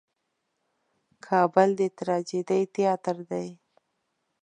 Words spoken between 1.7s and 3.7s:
د ټراجېډي تیاتر دی.